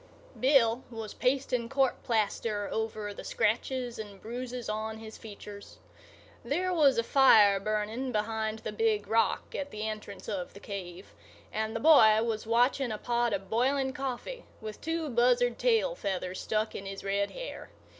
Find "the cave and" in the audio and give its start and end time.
10.55-11.75